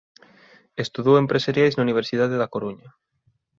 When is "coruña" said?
2.53-2.89